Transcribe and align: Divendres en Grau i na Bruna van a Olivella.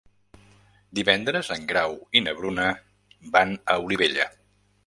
Divendres 0.99 1.51
en 1.57 1.69
Grau 1.73 1.93
i 2.21 2.25
na 2.29 2.35
Bruna 2.39 2.67
van 3.37 3.55
a 3.75 3.81
Olivella. 3.87 4.31